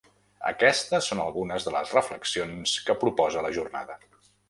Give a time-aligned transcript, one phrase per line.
[0.51, 4.05] Aquestes són algunes de les reflexions que proposa la jornada.